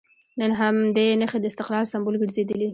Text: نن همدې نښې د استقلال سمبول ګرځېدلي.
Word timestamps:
نن 0.39 0.51
همدې 0.61 1.07
نښې 1.21 1.37
د 1.41 1.45
استقلال 1.51 1.85
سمبول 1.91 2.15
ګرځېدلي. 2.21 2.67